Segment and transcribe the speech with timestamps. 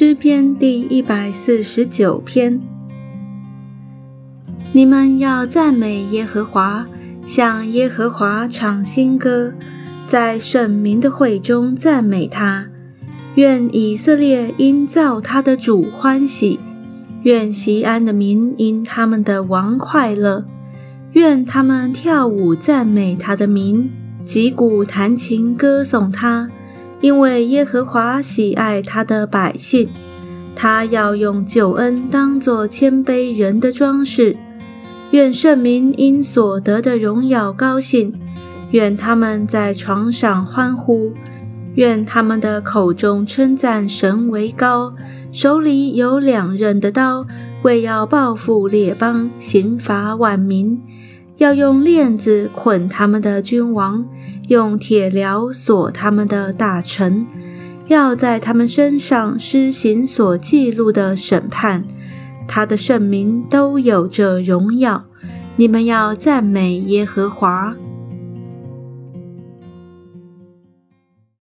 [0.00, 2.60] 诗篇第一百四十九篇。
[4.70, 6.86] 你们要赞美耶和华，
[7.26, 9.52] 向耶和华唱新歌，
[10.08, 12.68] 在圣民的会中赞美他。
[13.34, 16.60] 愿以色列因造他的主欢喜，
[17.24, 20.44] 愿西安的民因他们的王快乐。
[21.14, 23.90] 愿他们跳舞赞美他的名，
[24.24, 26.48] 击鼓弹琴歌颂他。
[27.00, 29.88] 因为耶和华喜爱他的百姓，
[30.56, 34.36] 他要用救恩当作谦卑人的装饰。
[35.12, 38.12] 愿圣民因所得的荣耀高兴，
[38.72, 41.14] 愿他们在床上欢呼，
[41.76, 44.92] 愿他们的口中称赞神为高。
[45.30, 47.26] 手里有两刃的刀，
[47.62, 50.82] 为要报复列邦，刑罚万民。
[51.38, 54.04] 要用链子捆他们的君王，
[54.48, 57.26] 用铁镣锁他们的大臣，
[57.86, 61.84] 要在他们身上施行所记录的审判。
[62.48, 65.04] 他的圣名都有着荣耀，
[65.56, 67.76] 你们要赞美耶和华。